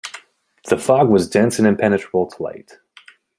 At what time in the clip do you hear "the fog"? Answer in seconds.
0.67-1.09